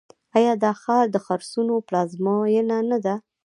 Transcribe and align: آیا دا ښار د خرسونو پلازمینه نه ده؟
آیا 0.37 0.53
دا 0.63 0.71
ښار 0.81 1.05
د 1.11 1.17
خرسونو 1.25 1.75
پلازمینه 1.87 2.77
نه 2.91 2.97
ده؟ 3.05 3.15